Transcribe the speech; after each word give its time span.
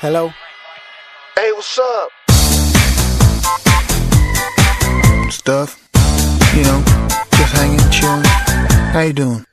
Hello? 0.00 0.30
Hey, 1.34 1.50
what's 1.50 1.76
up? 1.76 2.10
Stuff. 5.28 5.90
You 6.54 6.62
know, 6.62 6.84
just 7.34 7.52
hanging, 7.52 7.90
chilling. 7.90 8.22
How 8.92 9.00
you 9.00 9.12
doing? 9.12 9.44